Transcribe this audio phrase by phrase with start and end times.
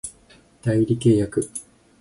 [0.63, 1.47] 代理契約